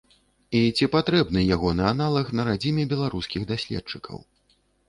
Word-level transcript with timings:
І 0.59 0.61
ці 0.77 0.87
патрэбны 0.95 1.43
ягоны 1.57 1.83
аналаг 1.93 2.33
на 2.39 2.47
радзіме 2.49 2.89
беларускіх 2.95 3.41
даследчыкаў? 3.53 4.17